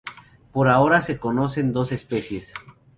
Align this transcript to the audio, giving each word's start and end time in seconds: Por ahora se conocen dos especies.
Por 0.51 0.67
ahora 0.69 1.03
se 1.03 1.19
conocen 1.19 1.71
dos 1.73 1.91
especies. 1.91 2.55